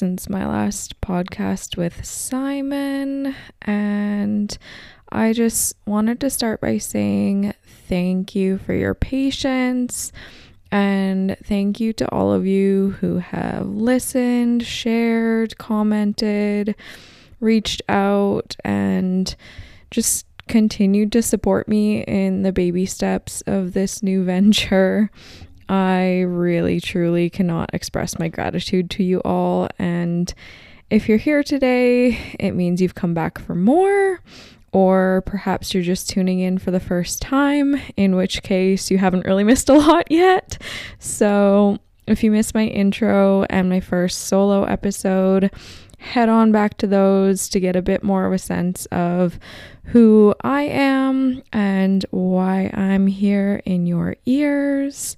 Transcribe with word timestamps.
since 0.00 0.30
my 0.30 0.46
last 0.46 0.98
podcast 1.02 1.76
with 1.76 2.06
Simon, 2.06 3.34
and 3.60 4.56
I 5.10 5.34
just 5.34 5.76
wanted 5.84 6.20
to 6.20 6.30
start 6.30 6.62
by 6.62 6.78
saying 6.78 7.52
thank 7.86 8.34
you 8.34 8.56
for 8.56 8.72
your 8.72 8.94
patience. 8.94 10.10
And 10.72 11.36
thank 11.44 11.80
you 11.80 11.92
to 11.92 12.10
all 12.10 12.32
of 12.32 12.46
you 12.46 12.96
who 13.00 13.18
have 13.18 13.66
listened, 13.66 14.64
shared, 14.64 15.58
commented, 15.58 16.74
reached 17.38 17.82
out, 17.86 18.56
and 18.64 19.36
just 19.90 20.24
continued 20.48 21.12
to 21.12 21.20
support 21.20 21.68
me 21.68 22.04
in 22.04 22.40
the 22.40 22.52
baby 22.52 22.86
steps 22.86 23.42
of 23.42 23.74
this 23.74 24.02
new 24.02 24.24
venture. 24.34 25.10
I 25.70 26.22
really, 26.22 26.80
truly 26.80 27.30
cannot 27.30 27.70
express 27.72 28.18
my 28.18 28.26
gratitude 28.26 28.90
to 28.90 29.04
you 29.04 29.20
all. 29.24 29.68
And 29.78 30.34
if 30.90 31.08
you're 31.08 31.16
here 31.16 31.44
today, 31.44 32.18
it 32.40 32.56
means 32.56 32.82
you've 32.82 32.96
come 32.96 33.14
back 33.14 33.38
for 33.38 33.54
more, 33.54 34.20
or 34.72 35.22
perhaps 35.26 35.72
you're 35.72 35.84
just 35.84 36.08
tuning 36.10 36.40
in 36.40 36.58
for 36.58 36.72
the 36.72 36.80
first 36.80 37.22
time, 37.22 37.80
in 37.96 38.16
which 38.16 38.42
case 38.42 38.90
you 38.90 38.98
haven't 38.98 39.24
really 39.24 39.44
missed 39.44 39.68
a 39.68 39.74
lot 39.74 40.10
yet. 40.10 40.60
So 40.98 41.78
if 42.08 42.24
you 42.24 42.32
missed 42.32 42.52
my 42.52 42.64
intro 42.64 43.44
and 43.44 43.70
my 43.70 43.78
first 43.78 44.22
solo 44.22 44.64
episode, 44.64 45.52
head 45.98 46.28
on 46.28 46.50
back 46.50 46.78
to 46.78 46.88
those 46.88 47.48
to 47.50 47.60
get 47.60 47.76
a 47.76 47.82
bit 47.82 48.02
more 48.02 48.26
of 48.26 48.32
a 48.32 48.38
sense 48.38 48.86
of 48.86 49.38
who 49.84 50.34
I 50.42 50.62
am 50.62 51.42
and 51.52 52.04
why 52.10 52.72
I'm 52.74 53.06
here 53.06 53.62
in 53.64 53.86
your 53.86 54.16
ears. 54.26 55.16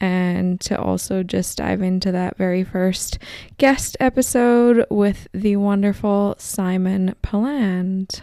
And 0.00 0.60
to 0.62 0.80
also 0.80 1.22
just 1.22 1.58
dive 1.58 1.82
into 1.82 2.10
that 2.12 2.36
very 2.36 2.64
first 2.64 3.18
guest 3.58 3.96
episode 4.00 4.86
with 4.90 5.28
the 5.32 5.56
wonderful 5.56 6.36
Simon 6.38 7.14
Pelland. 7.22 8.22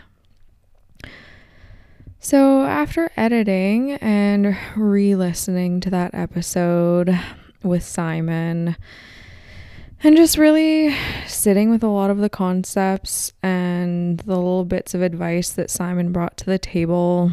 So, 2.19 2.63
after 2.63 3.11
editing 3.15 3.91
and 3.93 4.57
re 4.75 5.15
listening 5.15 5.79
to 5.81 5.89
that 5.91 6.13
episode 6.13 7.17
with 7.63 7.83
Simon, 7.83 8.75
and 10.03 10.17
just 10.17 10.37
really 10.37 10.95
sitting 11.25 11.69
with 11.69 11.83
a 11.83 11.87
lot 11.87 12.09
of 12.09 12.17
the 12.19 12.29
concepts 12.29 13.31
and 13.41 14.19
the 14.19 14.35
little 14.35 14.65
bits 14.65 14.93
of 14.93 15.01
advice 15.01 15.51
that 15.51 15.69
Simon 15.69 16.11
brought 16.11 16.37
to 16.37 16.45
the 16.45 16.59
table 16.59 17.31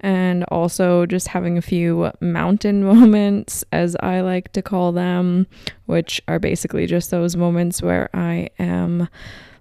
and 0.00 0.44
also 0.44 1.06
just 1.06 1.28
having 1.28 1.56
a 1.58 1.62
few 1.62 2.10
mountain 2.20 2.84
moments 2.94 3.64
as 3.72 3.96
I 3.96 4.20
like 4.20 4.52
to 4.52 4.62
call 4.62 4.92
them 4.92 5.46
which 5.86 6.20
are 6.28 6.38
basically 6.38 6.86
just 6.86 7.10
those 7.10 7.36
moments 7.36 7.82
where 7.82 8.08
I 8.14 8.48
am 8.58 9.08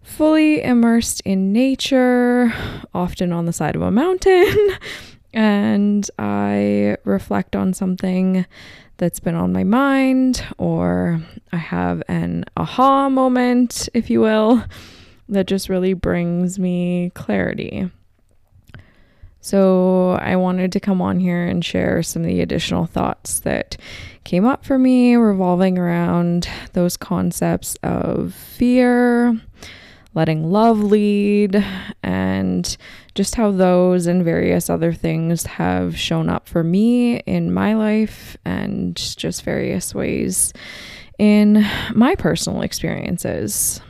fully 0.02 0.62
immersed 0.64 1.22
in 1.26 1.54
nature 1.54 2.54
often 2.94 3.32
on 3.32 3.46
the 3.46 3.54
side 3.54 3.76
of 3.76 3.82
a 3.82 3.92
mountain 3.92 4.70
and 5.34 6.10
I 6.18 6.98
reflect 7.04 7.56
on 7.56 7.74
something 7.74 8.46
that's 9.00 9.20
been 9.20 9.36
on 9.36 9.54
my 9.54 9.64
mind, 9.64 10.46
or 10.58 11.22
I 11.52 11.58
have 11.58 12.04
an 12.08 12.46
aha 12.58 13.10
moment, 13.10 13.90
if 13.94 14.10
you 14.10 14.20
will, 14.22 14.64
that 15.30 15.48
just 15.48 15.70
really 15.70 15.94
brings 15.94 16.60
me 16.60 17.12
clarity. 17.16 17.90
So, 19.42 20.12
I 20.22 20.36
wanted 20.36 20.72
to 20.74 20.80
come 20.80 21.02
on 21.02 21.20
here 21.20 21.46
and 21.46 21.64
share 21.64 22.04
some 22.04 22.24
of 22.24 22.28
the 22.28 22.42
additional 22.42 22.86
thoughts 22.86 23.40
that 23.42 23.78
came 24.26 24.46
up 24.46 24.66
for 24.66 24.78
me 24.78 25.16
revolving 25.16 25.78
around 25.78 26.48
those 26.74 26.98
concepts 26.98 27.76
of 27.82 28.34
fear, 28.34 29.40
letting 30.14 30.52
love 30.52 30.80
lead, 30.84 31.64
and 32.04 32.78
just 33.16 33.36
how 33.36 33.52
those 33.52 34.08
and 34.08 34.24
various 34.24 34.70
other 34.70 34.94
things 34.94 35.46
have 35.46 35.98
shown 35.98 36.30
up 36.30 36.48
for 36.48 36.64
me 36.64 37.18
in 37.22 37.54
my 37.54 37.74
life 37.76 38.38
and 38.46 38.96
just 39.18 39.44
various 39.44 39.96
ways 39.96 40.54
in 41.18 41.66
my 41.94 42.16
personal 42.16 42.62
experiences. 42.62 43.82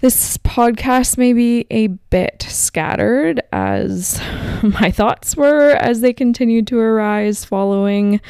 This 0.00 0.38
podcast 0.38 1.18
may 1.18 1.32
be 1.32 1.66
a 1.72 1.88
bit 1.88 2.46
scattered 2.48 3.42
as 3.52 4.22
my 4.62 4.92
thoughts 4.92 5.36
were 5.36 5.70
as 5.70 6.02
they 6.02 6.12
continued 6.12 6.68
to 6.68 6.78
arise 6.78 7.44
following 7.44 8.20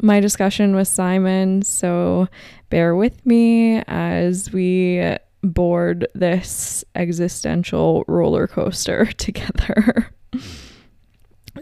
my 0.00 0.20
discussion 0.20 0.74
with 0.74 0.88
Simon. 0.88 1.60
So 1.60 2.26
bear 2.70 2.96
with 2.96 3.26
me 3.26 3.82
as 3.86 4.50
we 4.50 5.14
board 5.42 6.06
this 6.14 6.84
existential 6.94 8.02
roller 8.08 8.46
coaster 8.46 9.04
together. 9.18 10.10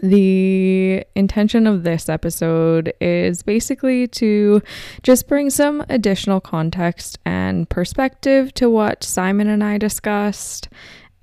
The 0.01 1.03
intention 1.15 1.67
of 1.67 1.83
this 1.83 2.09
episode 2.09 2.93
is 3.01 3.43
basically 3.43 4.07
to 4.07 4.61
just 5.03 5.27
bring 5.27 5.49
some 5.49 5.83
additional 5.89 6.39
context 6.39 7.19
and 7.25 7.69
perspective 7.69 8.53
to 8.55 8.69
what 8.69 9.03
Simon 9.03 9.47
and 9.47 9.63
I 9.63 9.77
discussed 9.77 10.69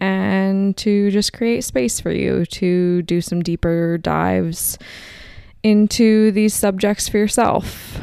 and 0.00 0.76
to 0.76 1.10
just 1.10 1.32
create 1.32 1.64
space 1.64 2.00
for 2.00 2.10
you 2.10 2.44
to 2.46 3.02
do 3.02 3.20
some 3.20 3.42
deeper 3.42 3.98
dives 3.98 4.78
into 5.62 6.30
these 6.32 6.54
subjects 6.54 7.08
for 7.08 7.18
yourself 7.18 7.98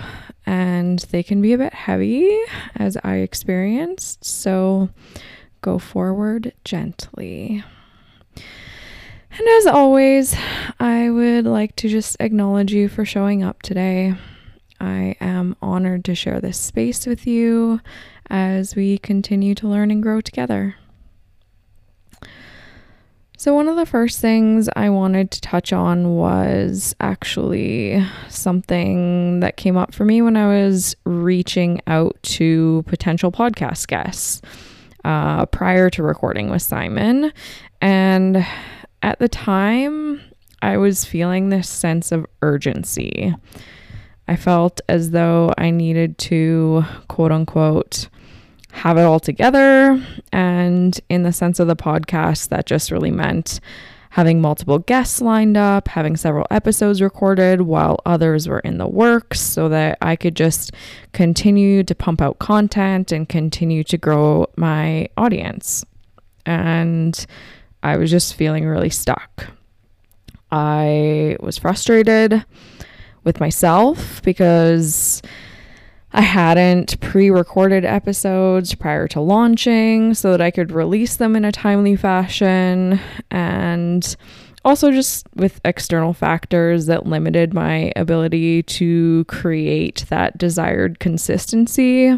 and 0.46 1.00
they 1.12 1.24
can 1.24 1.42
be 1.42 1.54
a 1.54 1.58
bit 1.58 1.74
heavy 1.74 2.38
as 2.76 2.98
I 3.04 3.18
experienced. 3.18 4.26
So 4.26 4.90
go 5.62 5.80
forward 5.80 6.54
gently. 6.66 7.64
And 9.36 9.48
as 9.48 9.66
always, 9.66 10.36
I 10.80 11.10
would 11.10 11.46
like 11.46 11.76
to 11.78 11.90
just 11.90 12.18
acknowledge 12.20 12.72
you 12.72 12.88
for 12.88 13.04
showing 13.04 13.42
up 13.42 13.64
today. 13.64 14.14
I 14.80 15.16
am 15.20 15.56
honored 15.60 16.06
to 16.06 16.14
share 16.14 16.40
this 16.40 16.60
space 16.60 17.08
with 17.08 17.26
you 17.26 17.82
as 18.30 18.76
we 18.76 19.00
continue 19.00 19.56
to 19.56 19.68
learn 19.68 19.90
and 19.90 20.04
grow 20.04 20.22
together. 20.22 20.76
So, 23.36 23.56
one 23.56 23.68
of 23.68 23.76
the 23.76 23.88
first 23.88 24.22
things 24.22 24.70
I 24.76 24.90
wanted 24.90 25.32
to 25.32 25.42
touch 25.42 25.74
on 25.74 26.16
was 26.16 26.96
actually 27.02 28.06
something 28.30 29.40
that 29.40 29.58
came 29.58 29.78
up 29.78 29.96
for 29.96 30.06
me 30.06 30.22
when 30.22 30.38
I 30.38 30.48
was 30.48 30.96
reaching 31.06 31.82
out 31.88 32.22
to 32.24 32.84
potential 32.86 33.32
podcast 33.32 33.88
guests 33.88 34.44
uh, 35.04 35.48
prior 35.48 35.90
to 35.90 36.04
recording 36.04 36.52
with 36.52 36.62
Simon. 36.62 37.34
And 37.82 38.46
at 39.04 39.20
the 39.20 39.30
time, 39.30 40.22
I 40.62 40.78
was 40.78 41.06
feeling 41.06 41.50
this 41.50 41.70
sense 41.70 42.12
of 42.12 42.26
urgency. 42.42 43.36
I 44.28 44.38
felt 44.38 44.80
as 44.88 45.12
though 45.12 45.54
I 45.58 45.70
needed 45.70 46.18
to, 46.20 46.86
quote 47.10 47.34
unquote, 47.34 48.08
have 48.72 48.98
it 48.98 49.04
all 49.04 49.20
together. 49.20 50.02
And 50.32 51.00
in 51.10 51.24
the 51.24 51.34
sense 51.34 51.60
of 51.60 51.68
the 51.68 51.76
podcast, 51.76 52.48
that 52.48 52.66
just 52.66 52.92
really 52.92 53.12
meant 53.12 53.60
having 54.12 54.40
multiple 54.40 54.80
guests 54.80 55.22
lined 55.22 55.58
up, 55.58 55.88
having 55.90 56.16
several 56.16 56.48
episodes 56.50 57.02
recorded 57.02 57.62
while 57.62 58.00
others 58.06 58.48
were 58.48 58.60
in 58.60 58.78
the 58.78 58.88
works 58.88 59.42
so 59.42 59.68
that 59.68 59.98
I 60.02 60.16
could 60.16 60.36
just 60.36 60.72
continue 61.12 61.84
to 61.84 61.96
pump 61.96 62.22
out 62.22 62.40
content 62.40 63.12
and 63.12 63.28
continue 63.28 63.84
to 63.86 63.98
grow 63.98 64.48
my 64.56 65.10
audience. 65.18 65.84
And 66.46 67.26
I 67.84 67.98
was 67.98 68.10
just 68.10 68.36
feeling 68.36 68.66
really 68.66 68.90
stuck. 68.90 69.48
I 70.52 71.36
was 71.42 71.58
frustrated 71.58 72.46
with 73.24 73.40
myself 73.40 74.22
because 74.24 75.22
I 76.14 76.22
hadn't 76.22 77.00
pre 77.02 77.30
recorded 77.30 77.84
episodes 77.84 78.74
prior 78.74 79.08
to 79.10 79.20
launching 79.20 80.14
so 80.14 80.32
that 80.32 80.42
I 80.42 80.52
could 80.52 80.72
release 80.72 81.18
them 81.18 81.36
in 81.36 81.44
a 81.44 81.52
timely 81.52 81.96
fashion. 81.96 83.00
And 83.30 84.16
also, 84.64 84.92
just 84.92 85.28
with 85.36 85.60
external 85.66 86.14
factors 86.14 86.86
that 86.86 87.06
limited 87.06 87.54
my 87.54 87.92
ability 87.98 88.64
to 88.64 89.26
create 89.26 90.06
that 90.10 90.38
desired 90.38 91.00
consistency. 91.00 92.18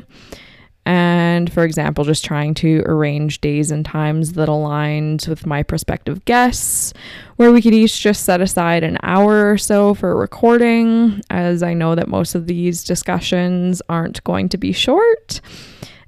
And 0.86 1.52
for 1.52 1.64
example, 1.64 2.04
just 2.04 2.24
trying 2.24 2.54
to 2.56 2.84
arrange 2.86 3.42
days 3.42 3.72
and 3.72 3.84
times 3.84 4.34
that 4.34 4.48
aligned 4.48 5.26
with 5.28 5.46
my 5.46 5.64
prospective 5.64 6.24
guests, 6.26 6.94
where 7.38 7.52
we 7.52 7.62
could 7.62 7.74
each 7.74 8.00
just 8.00 8.24
set 8.24 8.40
aside 8.40 8.84
an 8.84 9.00
hour 9.02 9.52
or 9.52 9.58
so 9.58 9.96
for 9.96 10.16
recording, 10.16 11.22
as 11.30 11.64
I 11.64 11.74
know 11.74 11.96
that 11.96 12.08
most 12.08 12.36
of 12.36 12.46
these 12.46 12.84
discussions 12.84 13.82
aren't 13.90 14.24
going 14.24 14.48
to 14.50 14.58
be 14.58 14.72
short. 14.72 15.42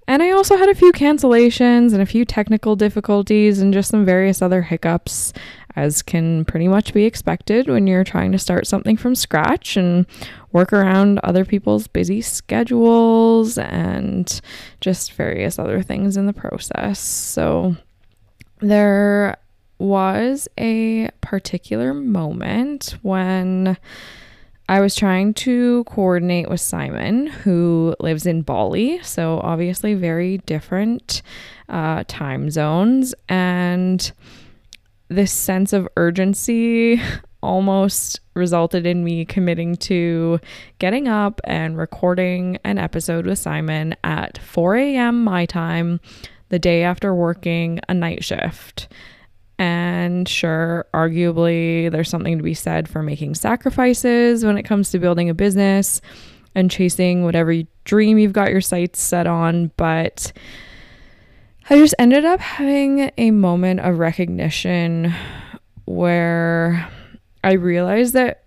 And 0.07 0.24
I 0.24 0.31
also 0.31 0.56
had 0.56 0.69
a 0.69 0.75
few 0.75 0.94
cancellations 0.94 1.91
and 1.91 2.01
a 2.01 2.06
few 2.06 2.24
technical 2.24 2.77
difficulties 2.77 3.59
and 3.59 3.74
just 3.74 3.89
some 3.89 4.06
various 4.06 4.41
other 4.41 4.62
hiccups 4.62 5.33
as 5.77 6.01
can 6.01 6.44
pretty 6.44 6.68
much 6.68 6.91
be 6.91 7.06
expected 7.06 7.68
when 7.68 7.85
you're 7.85 8.03
trying 8.03 8.31
to 8.31 8.39
start 8.39 8.65
something 8.65 8.97
from 8.97 9.13
scratch 9.13 9.77
and 9.77 10.07
work 10.51 10.74
around 10.74 11.19
other 11.19 11.45
people's 11.45 11.88
busy 11.88 12.19
schedules 12.19 13.59
and 13.59 14.41
just 14.81 15.13
various 15.13 15.59
other 15.59 15.83
things 15.83 16.18
in 16.18 16.25
the 16.25 16.33
process. 16.33 17.00
So 17.00 17.77
there 18.59 19.38
was 19.77 20.47
a 20.57 21.12
particular 21.21 21.94
moment 21.94 22.97
when 23.03 23.77
I 24.68 24.79
was 24.79 24.95
trying 24.95 25.35
to 25.35 25.83
coordinate 25.83 26.50
with 26.50 26.59
Simon, 26.59 27.27
who 27.27 27.95
lives 28.00 28.25
in 28.25 28.41
Bali. 28.41 29.01
So, 29.03 29.39
obviously, 29.41 29.94
very 29.94 30.39
different 30.39 31.21
uh, 31.69 32.03
time 32.07 32.50
zones. 32.50 33.15
And 33.29 34.12
this 35.09 35.31
sense 35.31 35.74
of 35.74 35.88
urgency 35.98 37.01
almost 37.42 38.19
resulted 38.33 38.86
in 38.86 39.04
me 39.04 39.25
committing 39.25 39.75
to 39.75 40.39
getting 40.80 41.07
up 41.07 41.39
and 41.44 41.77
recording 41.77 42.57
an 42.63 42.77
episode 42.77 43.25
with 43.25 43.39
Simon 43.39 43.95
at 44.04 44.38
4 44.39 44.75
a.m. 44.75 45.24
my 45.24 45.45
time 45.45 46.00
the 46.50 46.59
day 46.59 46.83
after 46.83 47.13
working 47.13 47.80
a 47.88 47.94
night 47.94 48.24
shift. 48.24 48.88
And 49.59 50.27
sure, 50.27 50.86
arguably, 50.94 51.92
there's 51.92 52.10
something 52.10 52.38
to 52.38 52.44
be 52.44 52.53
said 52.53 52.88
for 52.88 53.01
making 53.01 53.36
sacrifices 53.36 54.45
when 54.45 54.57
it 54.57 54.63
comes 54.63 54.92
to 54.92 55.00
building 55.00 55.30
a 55.30 55.33
business 55.33 56.00
and 56.53 56.69
chasing 56.69 57.24
whatever 57.24 57.53
dream 57.83 58.18
you've 58.18 58.33
got 58.33 58.51
your 58.51 58.62
sights 58.62 59.01
set 59.01 59.25
on. 59.25 59.71
But 59.77 60.31
I 61.69 61.78
just 61.78 61.96
ended 62.00 62.24
up 62.24 62.40
having 62.40 63.12
a 63.18 63.31
moment 63.31 63.81
of 63.81 64.00
recognition 64.00 65.14
where 65.84 66.90
I 67.44 67.54
realized 67.54 68.14
that 68.14 68.46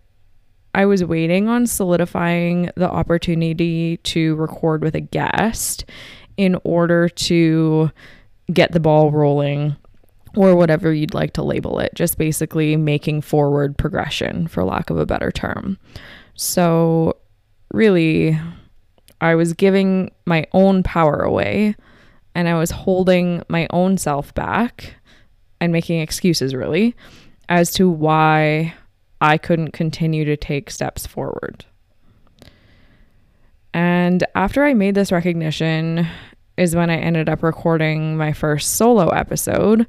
I 0.75 0.87
was 0.87 1.05
waiting 1.05 1.47
on 1.47 1.67
solidifying 1.67 2.71
the 2.77 2.89
opportunity 2.89 3.99
to 3.99 4.37
record 4.37 4.83
with 4.83 4.95
a 4.95 5.01
guest 5.01 5.85
in 6.39 6.57
order 6.65 7.11
to 7.11 7.91
get 8.55 8.73
the 8.73 8.81
ball 8.81 9.11
rolling 9.11 9.77
or 10.35 10.57
whatever 10.57 10.91
you'd 10.91 11.13
like 11.13 11.35
to 11.35 11.43
label 11.43 11.79
it, 11.79 11.93
just 11.95 12.17
basically 12.17 12.75
making 12.75 13.21
forward 13.21 13.77
progression, 13.77 14.49
for 14.49 14.65
lack 14.65 14.89
of 14.89 14.97
a 14.97 15.05
better 15.05 15.31
term. 15.31 15.77
So, 16.37 17.17
really, 17.75 18.41
I 19.21 19.35
was 19.35 19.53
giving 19.53 20.11
my 20.25 20.47
own 20.53 20.83
power 20.83 21.21
away 21.21 21.75
and 22.35 22.49
I 22.49 22.55
was 22.55 22.71
holding 22.71 23.43
my 23.49 23.67
own 23.71 23.99
self 23.99 24.33
back 24.35 24.95
and 25.61 25.73
making 25.73 26.01
excuses, 26.01 26.55
really, 26.55 26.95
as 27.49 27.73
to 27.73 27.89
why 27.89 28.75
I 29.21 29.39
couldn't 29.39 29.73
continue 29.73 30.25
to 30.25 30.37
take 30.37 30.71
steps 30.71 31.07
forward. 31.07 31.65
And 33.73 34.25
after 34.35 34.65
I 34.65 34.75
made 34.75 34.95
this 34.95 35.13
recognition, 35.13 36.07
is 36.57 36.77
when 36.77 36.91
I 36.91 36.97
ended 36.97 37.29
up 37.29 37.43
recording 37.43 38.19
my 38.19 38.35
first 38.35 38.75
solo 38.75 39.09
episode 39.09 39.87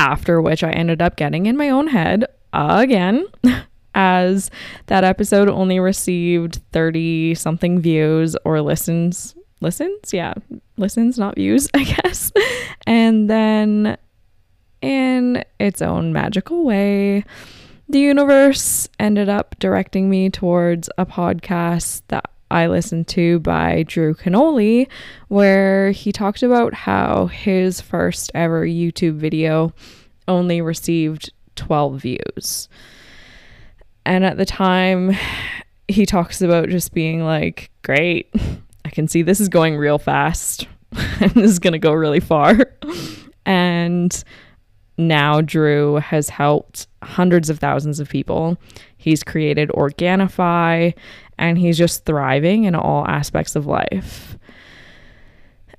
after 0.00 0.40
which 0.40 0.64
I 0.64 0.70
ended 0.70 1.00
up 1.00 1.14
getting 1.14 1.46
in 1.46 1.56
my 1.56 1.68
own 1.68 1.86
head 1.86 2.24
again, 2.52 3.26
as 3.94 4.50
that 4.86 5.04
episode 5.04 5.48
only 5.48 5.78
received 5.78 6.60
30 6.72 7.34
something 7.34 7.78
views 7.78 8.34
or 8.44 8.60
listens. 8.62 9.36
Listens? 9.60 10.12
Yeah, 10.12 10.34
listens, 10.76 11.18
not 11.18 11.36
views, 11.36 11.68
I 11.74 11.84
guess. 11.84 12.32
And 12.86 13.28
then, 13.28 13.98
in 14.80 15.44
its 15.58 15.82
own 15.82 16.12
magical 16.12 16.64
way, 16.64 17.24
the 17.88 18.00
universe 18.00 18.88
ended 18.98 19.28
up 19.28 19.56
directing 19.58 20.08
me 20.08 20.30
towards 20.30 20.88
a 20.96 21.04
podcast 21.04 22.02
that 22.08 22.30
I 22.50 22.66
listened 22.66 23.06
to 23.08 23.38
by 23.40 23.84
Drew 23.84 24.14
Canole, 24.14 24.88
where 25.28 25.90
he 25.92 26.10
talked 26.10 26.42
about 26.42 26.74
how 26.74 27.26
his 27.26 27.80
first 27.80 28.30
ever 28.34 28.66
YouTube 28.66 29.16
video 29.16 29.72
only 30.26 30.60
received 30.60 31.32
12 31.56 32.00
views. 32.00 32.68
And 34.04 34.24
at 34.24 34.36
the 34.36 34.46
time, 34.46 35.16
he 35.86 36.06
talks 36.06 36.42
about 36.42 36.68
just 36.68 36.92
being 36.92 37.24
like, 37.24 37.70
great, 37.82 38.32
I 38.90 38.92
can 38.92 39.06
see 39.06 39.22
this 39.22 39.38
is 39.38 39.48
going 39.48 39.76
real 39.76 39.98
fast 39.98 40.66
and 41.20 41.30
this 41.30 41.48
is 41.48 41.60
going 41.60 41.74
to 41.74 41.78
go 41.78 41.92
really 41.92 42.18
far. 42.18 42.58
and 43.46 44.24
now 44.98 45.40
Drew 45.40 45.96
has 45.96 46.28
helped 46.28 46.88
hundreds 47.00 47.48
of 47.48 47.60
thousands 47.60 48.00
of 48.00 48.08
people. 48.08 48.58
He's 48.96 49.22
created 49.22 49.68
Organifi 49.68 50.94
and 51.38 51.56
he's 51.56 51.78
just 51.78 52.04
thriving 52.04 52.64
in 52.64 52.74
all 52.74 53.06
aspects 53.06 53.54
of 53.54 53.66
life. 53.66 54.36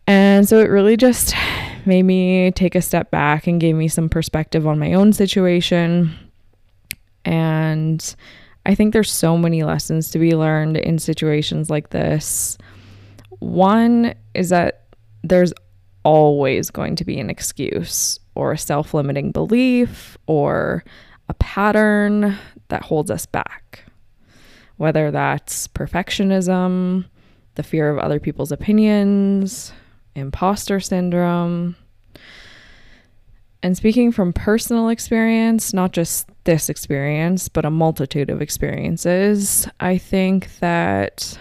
And 0.07 0.47
so 0.47 0.59
it 0.59 0.69
really 0.69 0.95
just 0.95 1.35
made 1.85 2.03
me 2.03 2.51
take 2.51 2.75
a 2.75 2.81
step 2.81 3.11
back 3.11 3.45
and 3.45 3.59
gave 3.59 3.75
me 3.75 3.89
some 3.89 4.07
perspective 4.07 4.65
on 4.65 4.79
my 4.79 4.93
own 4.93 5.11
situation. 5.11 6.17
And 7.25 8.15
I 8.65 8.73
think 8.73 8.93
there's 8.93 9.11
so 9.11 9.37
many 9.37 9.63
lessons 9.63 10.11
to 10.11 10.19
be 10.19 10.33
learned 10.33 10.77
in 10.77 10.97
situations 10.97 11.69
like 11.69 11.89
this. 11.89 12.57
One 13.41 14.15
is 14.33 14.49
that 14.49 14.85
there's 15.23 15.53
always 16.03 16.71
going 16.71 16.95
to 16.95 17.05
be 17.05 17.19
an 17.19 17.29
excuse 17.29 18.17
or 18.33 18.53
a 18.53 18.57
self 18.57 18.93
limiting 18.93 19.31
belief 19.31 20.17
or 20.25 20.83
a 21.27 21.33
pattern 21.35 22.37
that 22.69 22.83
holds 22.83 23.11
us 23.11 23.25
back 23.25 23.85
whether 24.81 25.11
that's 25.11 25.67
perfectionism, 25.67 27.05
the 27.53 27.61
fear 27.61 27.91
of 27.91 27.99
other 27.99 28.19
people's 28.19 28.51
opinions, 28.51 29.71
imposter 30.15 30.79
syndrome. 30.79 31.75
And 33.61 33.77
speaking 33.77 34.11
from 34.11 34.33
personal 34.33 34.89
experience, 34.89 35.71
not 35.71 35.91
just 35.91 36.27
this 36.45 36.67
experience, 36.67 37.47
but 37.47 37.63
a 37.63 37.69
multitude 37.69 38.31
of 38.31 38.41
experiences, 38.41 39.67
I 39.79 39.99
think 39.99 40.57
that 40.61 41.37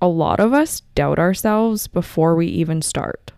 a 0.00 0.08
lot 0.08 0.40
of 0.40 0.52
us 0.52 0.80
doubt 0.94 1.18
ourselves 1.18 1.86
before 1.88 2.34
we 2.34 2.46
even 2.46 2.82
start. 2.82 3.32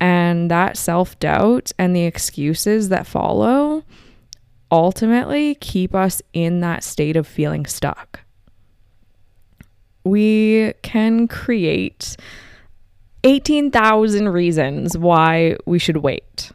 And 0.00 0.50
that 0.50 0.76
self 0.76 1.18
doubt 1.18 1.72
and 1.78 1.94
the 1.94 2.04
excuses 2.04 2.88
that 2.90 3.06
follow 3.06 3.82
ultimately 4.70 5.54
keep 5.56 5.94
us 5.94 6.20
in 6.32 6.60
that 6.60 6.84
state 6.84 7.16
of 7.16 7.26
feeling 7.26 7.66
stuck. 7.66 8.20
We 10.04 10.74
can 10.82 11.28
create 11.28 12.16
18,000 13.24 14.28
reasons 14.28 14.96
why 14.96 15.56
we 15.66 15.78
should 15.78 15.98
wait, 15.98 16.52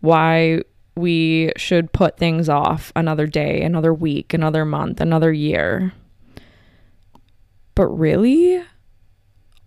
why 0.00 0.62
we 0.96 1.52
should 1.56 1.92
put 1.92 2.16
things 2.16 2.48
off 2.48 2.92
another 2.96 3.26
day, 3.26 3.62
another 3.62 3.92
week, 3.92 4.32
another 4.32 4.64
month, 4.64 5.00
another 5.00 5.32
year. 5.32 5.92
But 7.74 7.86
really, 7.88 8.62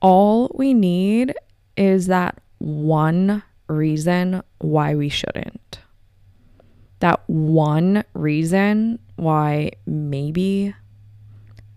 all 0.02 0.52
we 0.56 0.74
need 0.74 1.34
is 1.78 2.08
that 2.08 2.42
one 2.60 3.44
reason 3.68 4.44
why 4.60 4.96
we 4.96 5.10
shouldn't 5.10 5.80
that 7.04 7.22
one 7.28 8.06
reason 8.14 8.98
why 9.18 9.70
maybe, 9.86 10.74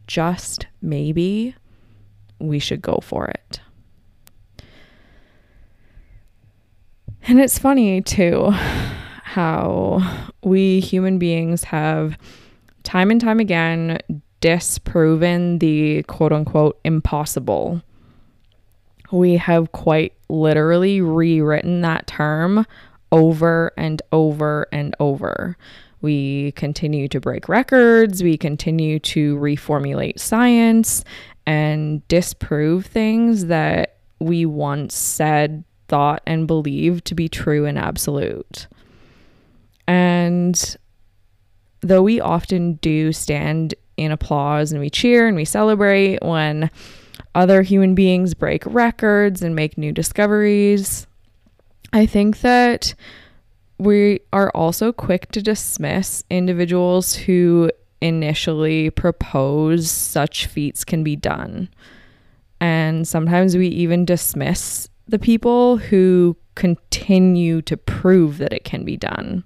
just 0.06 0.68
maybe, 0.80 1.52
we 2.38 2.60
should 2.60 2.80
go 2.80 3.00
for 3.02 3.26
it. 3.26 3.60
And 7.26 7.40
it's 7.40 7.58
funny 7.58 8.02
too 8.02 8.50
how 8.52 10.20
we 10.44 10.78
human 10.78 11.18
beings 11.18 11.64
have 11.64 12.16
time 12.84 13.10
and 13.10 13.20
time 13.20 13.40
again 13.40 13.98
disproven 14.40 15.58
the 15.58 16.02
quote 16.04 16.32
unquote 16.32 16.78
impossible. 16.84 17.82
We 19.12 19.36
have 19.36 19.72
quite 19.72 20.14
literally 20.28 21.00
rewritten 21.00 21.80
that 21.82 22.06
term 22.06 22.66
over 23.12 23.72
and 23.76 24.02
over 24.12 24.66
and 24.72 24.94
over. 25.00 25.56
We 26.00 26.52
continue 26.52 27.08
to 27.08 27.20
break 27.20 27.48
records, 27.48 28.22
we 28.22 28.36
continue 28.36 28.98
to 29.00 29.36
reformulate 29.36 30.18
science 30.18 31.04
and 31.46 32.06
disprove 32.08 32.86
things 32.86 33.46
that 33.46 33.96
we 34.18 34.44
once 34.46 34.94
said, 34.94 35.64
thought, 35.88 36.22
and 36.26 36.46
believed 36.46 37.04
to 37.06 37.14
be 37.14 37.28
true 37.28 37.64
and 37.64 37.78
absolute. 37.78 38.66
And 39.86 40.76
though 41.80 42.02
we 42.02 42.20
often 42.20 42.74
do 42.74 43.12
stand 43.12 43.74
in 43.96 44.12
applause 44.12 44.72
and 44.72 44.80
we 44.80 44.90
cheer 44.90 45.26
and 45.26 45.36
we 45.36 45.44
celebrate 45.44 46.22
when 46.22 46.70
other 47.34 47.62
human 47.62 47.94
beings 47.94 48.34
break 48.34 48.62
records 48.66 49.42
and 49.42 49.54
make 49.54 49.76
new 49.76 49.92
discoveries, 49.92 51.06
I 51.92 52.06
think 52.06 52.40
that 52.40 52.94
we 53.78 54.20
are 54.32 54.50
also 54.50 54.92
quick 54.92 55.30
to 55.32 55.42
dismiss 55.42 56.24
individuals 56.30 57.14
who 57.14 57.70
initially 58.00 58.90
propose 58.90 59.90
such 59.90 60.46
feats 60.46 60.84
can 60.84 61.02
be 61.04 61.16
done. 61.16 61.68
And 62.60 63.06
sometimes 63.06 63.56
we 63.56 63.68
even 63.68 64.04
dismiss 64.04 64.88
the 65.08 65.18
people 65.18 65.76
who 65.76 66.36
continue 66.54 67.60
to 67.62 67.76
prove 67.76 68.38
that 68.38 68.52
it 68.52 68.64
can 68.64 68.84
be 68.84 68.96
done. 68.96 69.44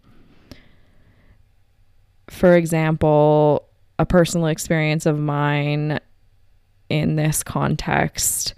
For 2.28 2.56
example, 2.56 3.68
a 4.00 4.06
personal 4.06 4.46
experience 4.46 5.04
of 5.04 5.18
mine 5.18 6.00
in 6.88 7.16
this 7.16 7.42
context 7.42 8.54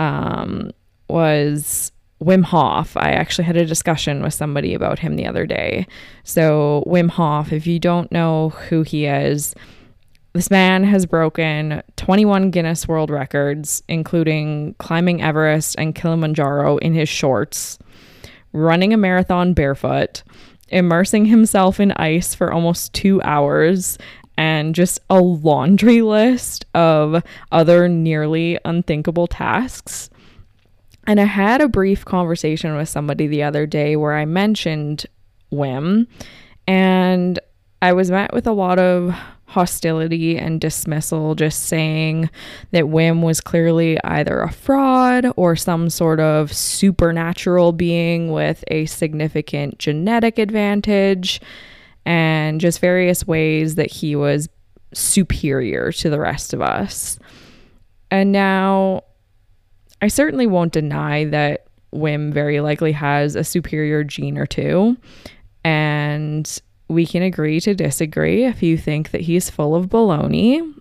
um, 0.00 0.72
was 1.08 1.92
Wim 2.20 2.42
Hof. 2.42 2.96
I 2.96 3.12
actually 3.12 3.44
had 3.44 3.56
a 3.56 3.64
discussion 3.64 4.20
with 4.20 4.34
somebody 4.34 4.74
about 4.74 4.98
him 4.98 5.14
the 5.14 5.26
other 5.26 5.46
day. 5.46 5.86
So, 6.24 6.82
Wim 6.88 7.08
Hof, 7.08 7.52
if 7.52 7.68
you 7.68 7.78
don't 7.78 8.10
know 8.10 8.48
who 8.48 8.82
he 8.82 9.06
is, 9.06 9.54
this 10.32 10.50
man 10.50 10.82
has 10.82 11.06
broken 11.06 11.82
21 11.96 12.50
Guinness 12.50 12.88
World 12.88 13.10
Records, 13.10 13.84
including 13.88 14.74
climbing 14.78 15.22
Everest 15.22 15.76
and 15.78 15.94
Kilimanjaro 15.94 16.78
in 16.78 16.94
his 16.94 17.08
shorts, 17.08 17.78
running 18.52 18.92
a 18.92 18.96
marathon 18.96 19.54
barefoot, 19.54 20.24
immersing 20.68 21.26
himself 21.26 21.80
in 21.80 21.92
ice 21.92 22.34
for 22.34 22.52
almost 22.52 22.92
two 22.92 23.20
hours, 23.22 23.98
and 24.40 24.74
just 24.74 24.98
a 25.10 25.20
laundry 25.20 26.00
list 26.00 26.64
of 26.74 27.22
other 27.52 27.90
nearly 27.90 28.58
unthinkable 28.64 29.26
tasks. 29.26 30.08
And 31.06 31.20
I 31.20 31.24
had 31.24 31.60
a 31.60 31.68
brief 31.68 32.06
conversation 32.06 32.74
with 32.74 32.88
somebody 32.88 33.26
the 33.26 33.42
other 33.42 33.66
day 33.66 33.96
where 33.96 34.14
I 34.14 34.24
mentioned 34.24 35.04
Wim, 35.52 36.06
and 36.66 37.38
I 37.82 37.92
was 37.92 38.10
met 38.10 38.32
with 38.32 38.46
a 38.46 38.52
lot 38.52 38.78
of 38.78 39.14
hostility 39.44 40.38
and 40.38 40.58
dismissal, 40.58 41.34
just 41.34 41.66
saying 41.66 42.30
that 42.70 42.84
Wim 42.84 43.20
was 43.20 43.42
clearly 43.42 44.02
either 44.04 44.40
a 44.40 44.50
fraud 44.50 45.26
or 45.36 45.54
some 45.54 45.90
sort 45.90 46.18
of 46.18 46.50
supernatural 46.50 47.72
being 47.72 48.32
with 48.32 48.64
a 48.68 48.86
significant 48.86 49.78
genetic 49.78 50.38
advantage, 50.38 51.42
and 52.04 52.60
just 52.60 52.80
various 52.80 53.26
ways 53.26 53.74
that 53.76 53.90
he 53.90 54.16
was 54.16 54.48
superior 54.92 55.92
to 55.92 56.10
the 56.10 56.18
rest 56.18 56.52
of 56.52 56.60
us. 56.60 57.18
And 58.10 58.32
now 58.32 59.04
I 60.02 60.08
certainly 60.08 60.46
won't 60.46 60.72
deny 60.72 61.24
that 61.26 61.66
Wim 61.94 62.32
very 62.32 62.60
likely 62.60 62.92
has 62.92 63.36
a 63.36 63.44
superior 63.44 64.04
gene 64.04 64.38
or 64.38 64.46
two. 64.46 64.96
And 65.64 66.60
we 66.88 67.06
can 67.06 67.22
agree 67.22 67.60
to 67.60 67.74
disagree 67.74 68.44
if 68.44 68.62
you 68.62 68.76
think 68.76 69.10
that 69.10 69.20
he's 69.20 69.50
full 69.50 69.74
of 69.74 69.86
baloney. 69.86 70.74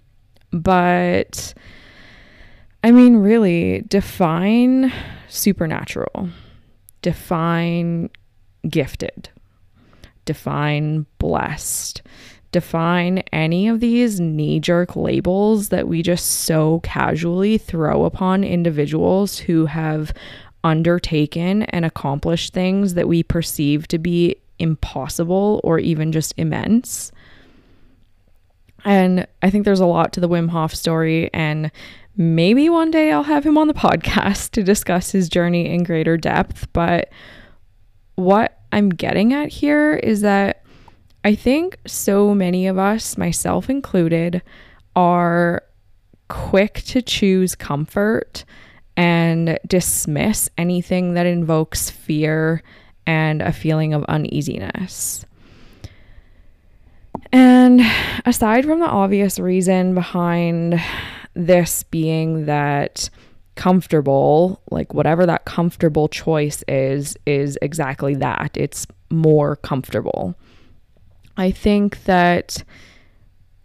But 0.52 1.54
I 2.84 2.92
mean, 2.92 3.18
really, 3.18 3.82
define 3.88 4.92
supernatural, 5.28 6.30
define 7.02 8.10
gifted, 8.68 9.30
define 10.30 11.08
blessed, 11.18 12.04
define 12.52 13.24
any 13.34 13.68
of 13.68 13.80
these 13.80 14.20
knee 14.20 14.60
jerk 14.60 14.96
labels 14.96 15.70
that 15.70 15.88
we 15.88 16.04
just 16.04 16.42
so 16.42 16.82
casually 16.82 17.58
throw 17.58 18.06
upon 18.06 18.44
individuals 18.44 19.40
who 19.40 19.66
have 19.66 20.14
undertaken 20.64 21.64
and 21.64 21.84
accomplished 21.84 22.54
things 22.54 22.94
that 22.94 23.08
we 23.08 23.24
perceive 23.24 23.88
to 23.88 23.98
be 23.98 24.36
impossible 24.60 25.62
or 25.64 25.80
even 25.80 26.12
just 26.12 26.32
immense. 26.38 27.12
And 28.86 29.26
I 29.42 29.50
think 29.50 29.66
there's 29.66 29.80
a 29.80 29.88
lot 29.88 30.14
to 30.14 30.20
the 30.20 30.30
Wim 30.30 30.50
Hof 30.50 30.76
story, 30.76 31.34
and 31.34 31.72
maybe 32.16 32.70
one 32.70 32.92
day 32.92 33.12
I'll 33.12 33.24
have 33.24 33.48
him 33.48 33.58
on 33.58 33.68
the 33.68 33.74
podcast 33.88 34.52
to 34.52 34.62
discuss 34.62 35.10
his 35.10 35.28
journey 35.28 35.74
in 35.74 35.82
greater 35.82 36.18
depth. 36.18 36.72
But 36.72 37.10
what 38.14 38.59
I'm 38.72 38.90
getting 38.90 39.34
at 39.34 39.50
here 39.50 39.96
is 39.96 40.22
that 40.22 40.64
I 41.24 41.36
think 41.36 41.78
so 41.86 42.34
many 42.34 42.68
of 42.68 42.78
us, 42.78 43.18
myself 43.18 43.70
included, 43.70 44.42
are 44.96 45.64
quick 46.28 46.76
to 46.86 47.02
choose 47.02 47.56
comfort 47.56 48.46
and 48.96 49.58
dismiss 49.68 50.50
anything 50.58 51.14
that 51.16 51.26
invokes 51.26 51.90
fear 51.90 52.62
and 53.06 53.42
a 53.42 53.52
feeling 53.52 53.94
of 53.94 54.04
uneasiness. 54.06 55.26
And 57.32 57.82
aside 58.26 58.66
from 58.66 58.80
the 58.80 58.88
obvious 58.88 59.40
reason 59.40 59.94
behind 59.94 60.82
this 61.34 61.84
being 61.84 62.46
that 62.46 63.10
comfortable, 63.60 64.62
like 64.72 64.94
whatever 64.94 65.26
that 65.26 65.44
comfortable 65.44 66.08
choice 66.08 66.64
is, 66.70 67.18
is 67.26 67.60
exactly 67.62 68.16
that 68.16 68.56
it's 68.56 68.88
more 69.10 69.58
comfortable. 69.58 70.34
I 71.36 71.52
think 71.52 72.06
that 72.06 72.64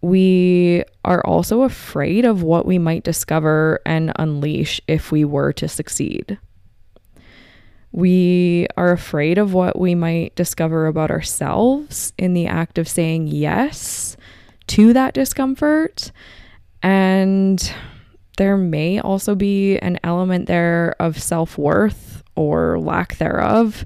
we 0.00 0.82
are 1.04 1.24
also 1.24 1.62
afraid 1.62 2.24
of 2.24 2.42
what 2.42 2.66
we 2.66 2.76
might 2.76 3.04
discover 3.04 3.78
and 3.86 4.12
unleash 4.16 4.80
if 4.88 5.12
we 5.12 5.24
were 5.24 5.52
to 5.52 5.68
succeed. 5.68 6.38
We 7.92 8.66
are 8.76 8.90
afraid 8.90 9.38
of 9.38 9.54
what 9.54 9.78
we 9.78 9.94
might 9.94 10.34
discover 10.34 10.88
about 10.88 11.12
ourselves 11.12 12.12
in 12.18 12.34
the 12.34 12.48
act 12.48 12.78
of 12.78 12.88
saying 12.88 13.28
yes 13.28 14.16
to 14.66 14.92
that 14.92 15.14
discomfort. 15.14 16.10
And 16.82 17.72
there 18.36 18.56
may 18.56 18.98
also 18.98 19.34
be 19.34 19.78
an 19.78 19.98
element 20.02 20.46
there 20.46 20.96
of 21.00 21.22
self 21.22 21.56
worth 21.56 22.22
or 22.36 22.78
lack 22.80 23.16
thereof 23.16 23.84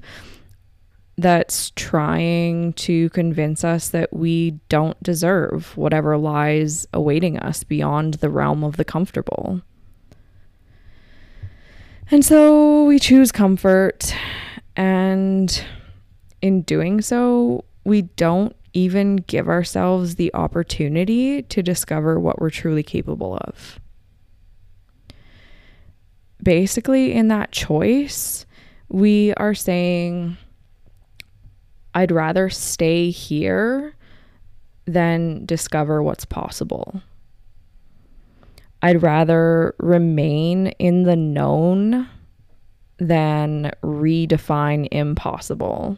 that's 1.17 1.71
trying 1.75 2.71
to 2.73 3.09
convince 3.09 3.63
us 3.63 3.89
that 3.89 4.13
we 4.13 4.51
don't 4.69 5.01
deserve 5.03 5.75
whatever 5.75 6.17
lies 6.17 6.87
awaiting 6.93 7.37
us 7.39 7.63
beyond 7.63 8.15
the 8.15 8.29
realm 8.29 8.63
of 8.63 8.77
the 8.77 8.85
comfortable. 8.85 9.61
And 12.09 12.25
so 12.25 12.85
we 12.85 12.97
choose 12.97 13.31
comfort, 13.31 14.15
and 14.75 15.63
in 16.41 16.63
doing 16.63 17.01
so, 17.01 17.65
we 17.83 18.03
don't 18.03 18.55
even 18.73 19.17
give 19.17 19.47
ourselves 19.47 20.15
the 20.15 20.33
opportunity 20.33 21.43
to 21.43 21.61
discover 21.61 22.19
what 22.19 22.39
we're 22.39 22.49
truly 22.49 22.81
capable 22.81 23.37
of. 23.41 23.79
Basically, 26.41 27.13
in 27.13 27.27
that 27.27 27.51
choice, 27.51 28.45
we 28.87 29.33
are 29.35 29.53
saying, 29.53 30.37
I'd 31.93 32.11
rather 32.11 32.49
stay 32.49 33.09
here 33.09 33.93
than 34.85 35.45
discover 35.45 36.01
what's 36.01 36.25
possible. 36.25 37.01
I'd 38.81 39.03
rather 39.03 39.75
remain 39.79 40.67
in 40.79 41.03
the 41.03 41.15
known 41.15 42.07
than 42.97 43.71
redefine 43.83 44.87
impossible. 44.91 45.97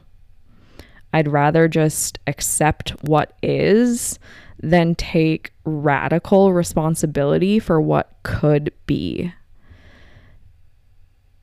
I'd 1.13 1.27
rather 1.27 1.67
just 1.67 2.19
accept 2.25 2.91
what 3.03 3.33
is 3.43 4.17
than 4.59 4.95
take 4.95 5.51
radical 5.65 6.53
responsibility 6.53 7.59
for 7.59 7.81
what 7.81 8.15
could 8.23 8.71
be. 8.85 9.33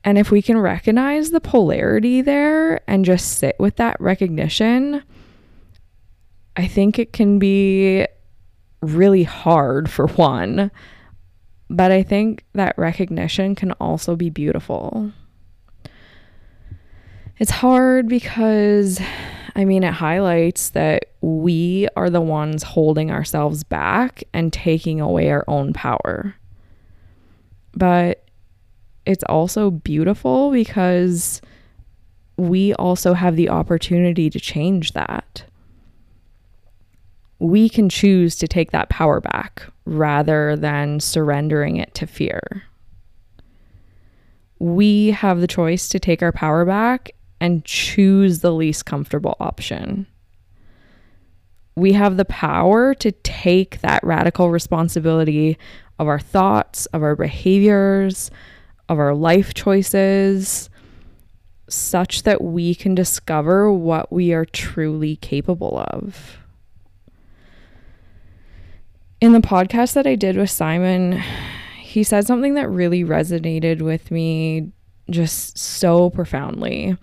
And 0.03 0.17
if 0.17 0.31
we 0.31 0.41
can 0.41 0.57
recognize 0.57 1.31
the 1.31 1.41
polarity 1.41 2.21
there 2.21 2.81
and 2.89 3.03
just 3.03 3.37
sit 3.37 3.55
with 3.59 3.75
that 3.77 3.99
recognition, 3.99 5.03
I 6.55 6.67
think 6.67 6.97
it 6.97 7.13
can 7.13 7.37
be 7.37 8.07
really 8.81 9.23
hard 9.23 9.89
for 9.89 10.07
one. 10.07 10.71
But 11.69 11.91
I 11.91 12.01
think 12.01 12.45
that 12.53 12.77
recognition 12.77 13.55
can 13.55 13.73
also 13.73 14.15
be 14.15 14.29
beautiful. 14.29 15.11
It's 17.37 17.51
hard 17.51 18.07
because, 18.07 18.99
I 19.55 19.65
mean, 19.65 19.83
it 19.83 19.93
highlights 19.93 20.69
that 20.71 21.05
we 21.21 21.87
are 21.95 22.09
the 22.09 22.21
ones 22.21 22.63
holding 22.63 23.11
ourselves 23.11 23.63
back 23.63 24.23
and 24.33 24.51
taking 24.51 24.99
away 24.99 25.29
our 25.29 25.45
own 25.47 25.73
power. 25.73 26.35
But 27.73 28.28
it's 29.09 29.23
also 29.23 29.71
beautiful 29.71 30.51
because 30.51 31.41
we 32.37 32.75
also 32.75 33.15
have 33.15 33.35
the 33.35 33.49
opportunity 33.49 34.29
to 34.29 34.39
change 34.39 34.91
that. 34.91 35.43
We 37.39 37.69
can 37.69 37.89
choose 37.89 38.35
to 38.35 38.47
take 38.47 38.69
that 38.69 38.89
power 38.89 39.19
back 39.19 39.63
rather 39.85 40.55
than 40.55 40.99
surrendering 40.99 41.77
it 41.77 41.95
to 41.95 42.05
fear. 42.05 42.61
We 44.59 45.09
have 45.09 45.41
the 45.41 45.47
choice 45.47 45.89
to 45.89 45.99
take 45.99 46.21
our 46.21 46.31
power 46.31 46.63
back 46.63 47.09
and 47.41 47.65
choose 47.65 48.41
the 48.41 48.53
least 48.53 48.85
comfortable 48.85 49.37
option. 49.39 50.05
We 51.75 51.93
have 51.93 52.17
the 52.17 52.25
power 52.25 52.93
to 52.93 53.11
take 53.11 53.81
that 53.81 54.03
radical 54.03 54.51
responsibility 54.51 55.57
of 55.97 56.07
our 56.07 56.19
thoughts, 56.19 56.85
of 56.87 57.01
our 57.01 57.15
behaviors, 57.15 58.29
of 58.89 58.99
our 58.99 59.13
life 59.13 59.53
choices, 59.53 60.69
such 61.69 62.23
that 62.23 62.43
we 62.43 62.73
can 62.75 62.95
discover 62.95 63.71
what 63.71 64.11
we 64.11 64.33
are 64.33 64.45
truly 64.45 65.15
capable 65.17 65.79
of. 65.91 66.37
In 69.21 69.33
the 69.33 69.39
podcast 69.39 69.93
that 69.93 70.07
I 70.07 70.15
did 70.15 70.35
with 70.35 70.49
Simon, 70.49 71.21
he 71.79 72.03
said 72.03 72.25
something 72.25 72.55
that 72.55 72.69
really 72.69 73.03
resonated 73.03 73.81
with 73.81 74.09
me 74.09 74.71
just 75.09 75.57
so 75.57 76.09
profoundly. 76.09 76.97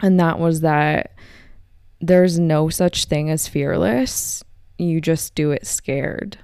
And 0.00 0.18
that 0.20 0.38
was 0.38 0.60
that 0.60 1.12
there's 2.00 2.38
no 2.38 2.68
such 2.68 3.06
thing 3.06 3.30
as 3.30 3.48
fearless. 3.48 4.44
You 4.78 5.00
just 5.00 5.34
do 5.34 5.50
it 5.50 5.66
scared. 5.66 6.38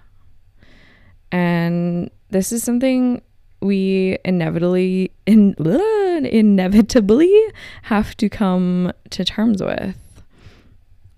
And 1.32 2.10
this 2.30 2.52
is 2.52 2.62
something 2.62 3.22
we 3.60 4.18
inevitably 4.24 5.12
in, 5.26 5.54
inevitably 6.26 7.34
have 7.82 8.16
to 8.16 8.28
come 8.28 8.92
to 9.10 9.24
terms 9.24 9.62
with. 9.62 9.96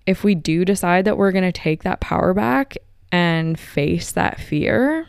If 0.06 0.24
we 0.24 0.34
do 0.34 0.64
decide 0.64 1.04
that 1.04 1.16
we're 1.16 1.32
going 1.32 1.44
to 1.44 1.52
take 1.52 1.84
that 1.84 2.00
power 2.00 2.34
back 2.34 2.76
and 3.12 3.58
face 3.58 4.12
that 4.12 4.40
fear, 4.40 5.06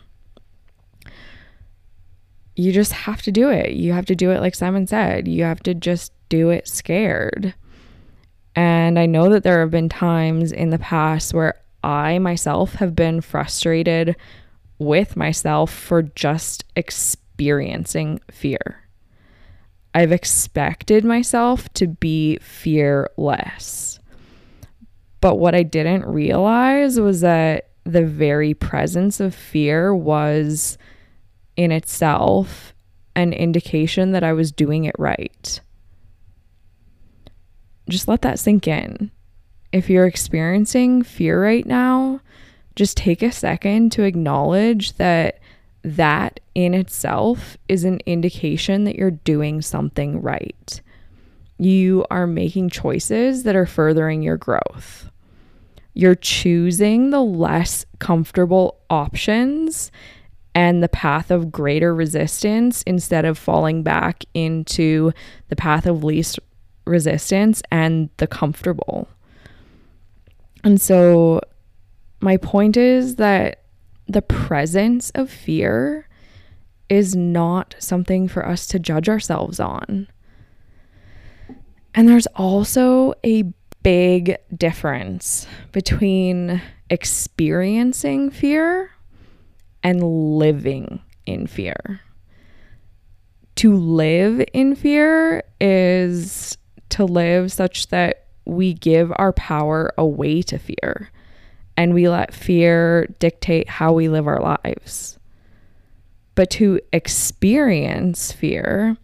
you 2.55 2.71
just 2.71 2.91
have 2.91 3.21
to 3.23 3.31
do 3.31 3.49
it. 3.49 3.71
You 3.71 3.93
have 3.93 4.05
to 4.05 4.15
do 4.15 4.31
it 4.31 4.39
like 4.39 4.53
Simon 4.53 4.85
said. 4.85 5.27
You 5.27 5.43
have 5.43 5.61
to 5.63 5.73
just 5.73 6.13
do 6.29 6.49
it 6.49 6.67
scared. 6.67 7.55
And 8.55 8.99
I 8.99 9.07
know 9.07 9.29
that 9.29 9.43
there 9.43 9.61
have 9.61 9.71
been 9.71 9.89
times 9.89 10.51
in 10.51 10.69
the 10.69 10.77
past 10.77 11.33
where 11.33 11.55
I 11.83 12.19
myself 12.19 12.75
have 12.75 12.95
been 12.95 13.21
frustrated 13.21 14.15
with 14.77 15.15
myself 15.15 15.73
for 15.73 16.03
just 16.03 16.63
experiencing 17.33 18.21
fear. 18.29 18.87
I've 19.95 20.11
expected 20.11 21.03
myself 21.03 21.67
to 21.73 21.87
be 21.87 22.37
fearless. 22.37 23.99
But 25.19 25.39
what 25.39 25.55
I 25.55 25.63
didn't 25.63 26.05
realize 26.05 26.99
was 26.99 27.21
that 27.21 27.69
the 27.85 28.05
very 28.05 28.53
presence 28.53 29.19
of 29.19 29.33
fear 29.33 29.95
was 29.95 30.77
in 31.55 31.71
itself 31.71 32.73
an 33.15 33.33
indication 33.33 34.11
that 34.11 34.23
I 34.23 34.33
was 34.33 34.51
doing 34.51 34.85
it 34.85 34.95
right. 34.99 35.59
Just 37.89 38.07
let 38.07 38.21
that 38.21 38.39
sink 38.39 38.67
in. 38.67 39.09
If 39.71 39.89
you're 39.89 40.05
experiencing 40.05 41.01
fear 41.01 41.41
right 41.41 41.65
now, 41.65 42.21
just 42.75 42.97
take 42.97 43.23
a 43.23 43.31
second 43.31 43.91
to 43.93 44.03
acknowledge 44.03 44.93
that 44.93 45.39
that 45.83 46.39
in 46.55 46.73
itself 46.73 47.57
is 47.67 47.83
an 47.83 47.99
indication 48.05 48.85
that 48.85 48.95
you're 48.95 49.11
doing 49.11 49.61
something 49.61 50.21
right. 50.21 50.81
You 51.57 52.05
are 52.09 52.25
making 52.25 52.69
choices 52.69 53.43
that 53.43 53.55
are 53.55 53.65
furthering 53.65 54.21
your 54.21 54.37
growth. 54.37 55.09
You're 55.93 56.15
choosing 56.15 57.11
the 57.11 57.21
less 57.21 57.85
comfortable 57.99 58.79
options 58.89 59.91
and 60.55 60.81
the 60.81 60.89
path 60.89 61.31
of 61.31 61.51
greater 61.51 61.93
resistance 61.93 62.83
instead 62.83 63.25
of 63.25 63.37
falling 63.37 63.83
back 63.83 64.23
into 64.33 65.11
the 65.49 65.55
path 65.55 65.85
of 65.85 66.03
least 66.03 66.39
resistance 66.85 67.61
and 67.71 68.09
the 68.17 68.27
comfortable. 68.27 69.07
And 70.63 70.79
so, 70.79 71.41
my 72.21 72.37
point 72.37 72.77
is 72.77 73.17
that 73.17 73.62
the 74.13 74.21
presence 74.21 75.09
of 75.11 75.29
fear 75.29 76.07
is 76.89 77.15
not 77.15 77.75
something 77.79 78.27
for 78.27 78.47
us 78.47 78.67
to 78.67 78.79
judge 78.79 79.09
ourselves 79.09 79.59
on. 79.59 80.07
And 81.95 82.07
there's 82.07 82.27
also 82.27 83.13
a 83.25 83.43
big 83.83 84.37
difference 84.55 85.47
between 85.71 86.61
experiencing 86.89 88.29
fear 88.29 88.91
and 89.83 90.03
living 90.03 91.01
in 91.25 91.47
fear. 91.47 92.01
To 93.55 93.75
live 93.75 94.43
in 94.53 94.75
fear 94.75 95.43
is 95.59 96.57
to 96.89 97.05
live 97.05 97.51
such 97.51 97.87
that 97.89 98.27
we 98.45 98.73
give 98.73 99.11
our 99.15 99.33
power 99.33 99.93
away 99.97 100.41
to 100.43 100.57
fear 100.57 101.11
and 101.77 101.93
we 101.93 102.07
let 102.09 102.33
fear 102.33 103.07
dictate 103.19 103.69
how 103.69 103.93
we 103.93 104.09
live 104.09 104.27
our 104.27 104.41
lives. 104.41 105.17
But 106.35 106.49
to 106.51 106.79
experience 106.91 108.31
fear 108.31 108.97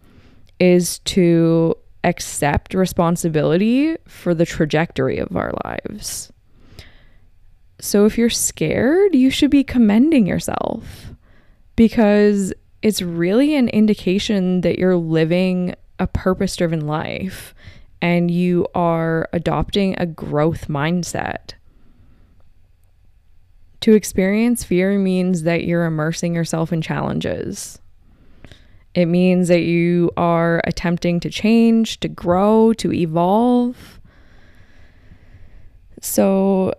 is 0.58 0.98
to 1.00 1.76
accept 2.04 2.74
responsibility 2.74 3.96
for 4.06 4.34
the 4.34 4.46
trajectory 4.46 5.18
of 5.18 5.36
our 5.36 5.52
lives. 5.64 6.32
So 7.80 8.04
if 8.04 8.18
you're 8.18 8.30
scared, 8.30 9.14
you 9.14 9.30
should 9.30 9.50
be 9.50 9.64
commending 9.64 10.26
yourself 10.26 11.12
because 11.76 12.52
it's 12.82 13.02
really 13.02 13.54
an 13.54 13.68
indication 13.68 14.62
that 14.62 14.78
you're 14.78 14.96
living 14.96 15.74
a 15.98 16.06
purpose 16.06 16.56
driven 16.56 16.86
life 16.86 17.54
and 18.02 18.30
you 18.30 18.66
are 18.74 19.28
adopting 19.32 19.94
a 19.98 20.06
growth 20.06 20.68
mindset. 20.68 21.52
To 23.82 23.94
experience 23.94 24.62
fear 24.62 24.98
means 24.98 25.42
that 25.44 25.64
you're 25.64 25.86
immersing 25.86 26.34
yourself 26.34 26.72
in 26.72 26.82
challenges. 26.82 27.78
It 28.94 29.06
means 29.06 29.48
that 29.48 29.62
you 29.62 30.10
are 30.16 30.60
attempting 30.64 31.20
to 31.20 31.30
change, 31.30 32.00
to 32.00 32.08
grow, 32.08 32.72
to 32.74 32.92
evolve. 32.92 34.00
So 36.02 36.74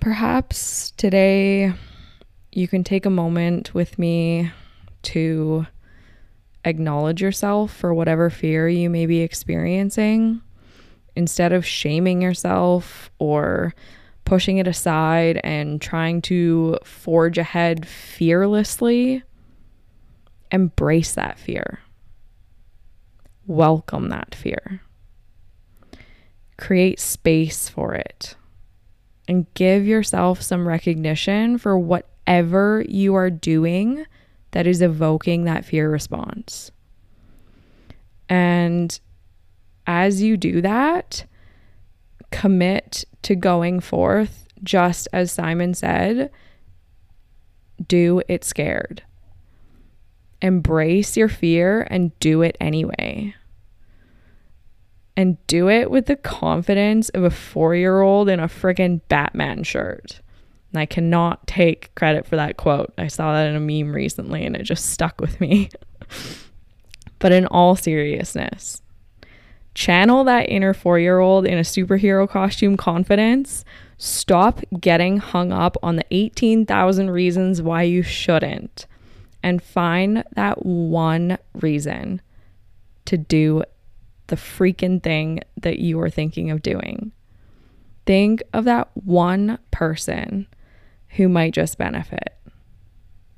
perhaps 0.00 0.92
today 0.92 1.72
you 2.52 2.68
can 2.68 2.84
take 2.84 3.06
a 3.06 3.10
moment 3.10 3.74
with 3.74 3.98
me 3.98 4.52
to 5.02 5.66
acknowledge 6.64 7.20
yourself 7.20 7.74
for 7.74 7.92
whatever 7.92 8.30
fear 8.30 8.68
you 8.68 8.88
may 8.88 9.06
be 9.06 9.20
experiencing 9.20 10.40
instead 11.16 11.52
of 11.52 11.66
shaming 11.66 12.22
yourself 12.22 13.10
or 13.18 13.74
pushing 14.24 14.58
it 14.58 14.66
aside 14.66 15.40
and 15.42 15.80
trying 15.80 16.22
to 16.22 16.78
forge 16.84 17.38
ahead 17.38 17.86
fearlessly 17.86 19.22
embrace 20.50 21.14
that 21.14 21.38
fear. 21.38 21.80
Welcome 23.46 24.10
that 24.10 24.34
fear. 24.34 24.82
Create 26.58 27.00
space 27.00 27.68
for 27.68 27.94
it. 27.94 28.36
And 29.26 29.52
give 29.54 29.86
yourself 29.86 30.42
some 30.42 30.66
recognition 30.66 31.58
for 31.58 31.78
whatever 31.78 32.84
you 32.88 33.14
are 33.14 33.30
doing 33.30 34.04
that 34.50 34.66
is 34.66 34.82
evoking 34.82 35.44
that 35.44 35.64
fear 35.64 35.90
response. 35.90 36.70
And 38.28 38.98
as 39.86 40.22
you 40.22 40.36
do 40.36 40.60
that, 40.60 41.24
commit 42.32 43.04
to 43.22 43.36
going 43.36 43.80
forth, 43.80 44.46
just 44.62 45.06
as 45.12 45.30
Simon 45.30 45.74
said, 45.74 46.30
do 47.86 48.22
it 48.28 48.44
scared 48.44 49.02
embrace 50.42 51.16
your 51.16 51.28
fear 51.28 51.86
and 51.88 52.18
do 52.18 52.42
it 52.42 52.56
anyway. 52.60 53.34
And 55.16 55.38
do 55.46 55.68
it 55.68 55.90
with 55.90 56.06
the 56.06 56.16
confidence 56.16 57.08
of 57.10 57.22
a 57.22 57.30
four 57.30 57.74
year 57.74 58.00
old 58.00 58.28
in 58.28 58.40
a 58.40 58.48
friggin' 58.48 59.00
Batman 59.08 59.62
shirt. 59.62 60.20
And 60.72 60.80
I 60.80 60.86
cannot 60.86 61.46
take 61.46 61.94
credit 61.94 62.26
for 62.26 62.36
that 62.36 62.56
quote. 62.56 62.92
I 62.98 63.06
saw 63.06 63.34
that 63.34 63.48
in 63.48 63.56
a 63.56 63.60
meme 63.60 63.94
recently 63.94 64.44
and 64.44 64.56
it 64.56 64.62
just 64.62 64.86
stuck 64.86 65.20
with 65.20 65.40
me. 65.40 65.68
but 67.18 67.30
in 67.30 67.46
all 67.46 67.76
seriousness, 67.76 68.82
channel 69.74 70.24
that 70.24 70.48
inner 70.48 70.74
four 70.74 70.98
year 70.98 71.18
old 71.18 71.46
in 71.46 71.58
a 71.58 71.62
superhero 71.62 72.28
costume 72.28 72.76
confidence. 72.76 73.64
Stop 73.98 74.60
getting 74.80 75.18
hung 75.18 75.52
up 75.52 75.76
on 75.82 75.96
the 75.96 76.04
18,000 76.10 77.10
reasons 77.10 77.62
why 77.62 77.82
you 77.82 78.02
shouldn't 78.02 78.86
and 79.42 79.62
find 79.62 80.24
that 80.34 80.64
one 80.64 81.38
reason 81.54 82.20
to 83.04 83.16
do 83.16 83.62
the 84.28 84.36
freaking 84.36 85.02
thing 85.02 85.40
that 85.60 85.78
you 85.78 86.00
are 86.00 86.10
thinking 86.10 86.50
of 86.50 86.62
doing. 86.62 87.12
Think 88.06 88.42
of 88.52 88.64
that 88.64 88.88
one 88.94 89.58
person 89.70 90.46
who 91.10 91.28
might 91.28 91.52
just 91.52 91.78
benefit. 91.78 92.36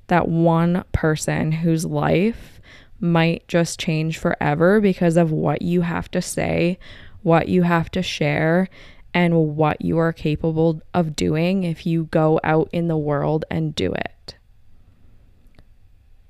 That 0.06 0.28
one 0.28 0.84
person 0.92 1.52
whose 1.52 1.84
life 1.84 2.53
might 3.00 3.46
just 3.48 3.78
change 3.78 4.18
forever 4.18 4.80
because 4.80 5.16
of 5.16 5.30
what 5.30 5.62
you 5.62 5.82
have 5.82 6.10
to 6.12 6.22
say, 6.22 6.78
what 7.22 7.48
you 7.48 7.62
have 7.62 7.90
to 7.90 8.02
share, 8.02 8.68
and 9.12 9.56
what 9.56 9.80
you 9.80 9.98
are 9.98 10.12
capable 10.12 10.82
of 10.92 11.14
doing 11.14 11.62
if 11.62 11.86
you 11.86 12.04
go 12.04 12.40
out 12.42 12.68
in 12.72 12.88
the 12.88 12.96
world 12.96 13.44
and 13.50 13.74
do 13.74 13.92
it. 13.92 14.34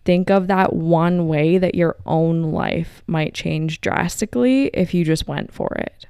Think 0.05 0.31
of 0.31 0.49
that 0.49 0.75
one 0.75 1.27
way 1.27 1.57
that 1.57 1.75
your 1.75 1.97
own 2.05 2.43
life 2.43 3.03
might 3.07 3.33
change 3.33 3.81
drastically 3.81 4.67
if 4.75 4.93
you 4.93 5.03
just 5.03 5.27
went 5.27 5.51
for 5.51 5.75
it. 5.79 6.07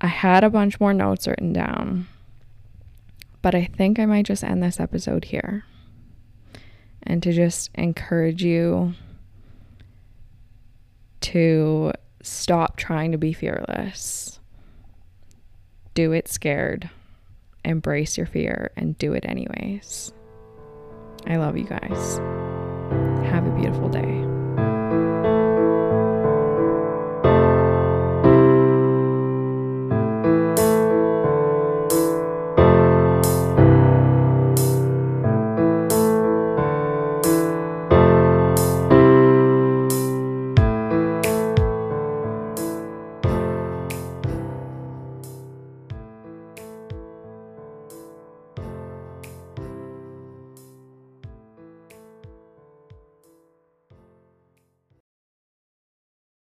I 0.00 0.06
had 0.06 0.44
a 0.44 0.50
bunch 0.50 0.80
more 0.80 0.94
notes 0.94 1.26
written 1.26 1.52
down, 1.52 2.06
but 3.42 3.54
I 3.54 3.66
think 3.66 3.98
I 3.98 4.06
might 4.06 4.26
just 4.26 4.44
end 4.44 4.62
this 4.62 4.80
episode 4.80 5.26
here 5.26 5.64
and 7.08 7.22
to 7.22 7.32
just 7.32 7.70
encourage 7.74 8.44
you 8.44 8.94
to 11.22 11.90
stop 12.22 12.76
trying 12.76 13.12
to 13.12 13.18
be 13.18 13.32
fearless. 13.32 14.38
Do 15.94 16.12
it 16.12 16.28
scared. 16.28 16.90
Embrace 17.64 18.16
your 18.16 18.26
fear 18.26 18.70
and 18.76 18.96
do 18.98 19.14
it 19.14 19.24
anyways. 19.26 20.12
I 21.26 21.36
love 21.36 21.56
you 21.56 21.64
guys. 21.64 22.18
Have 23.30 23.46
a 23.46 23.56
beautiful 23.58 23.88
day. 23.88 24.27